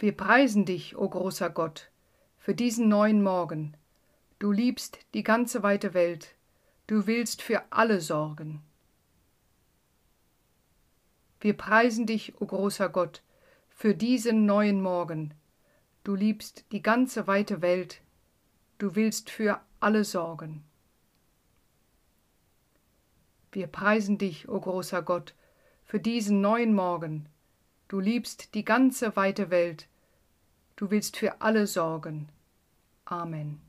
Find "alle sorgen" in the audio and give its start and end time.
7.70-8.62, 19.80-20.62, 31.40-32.28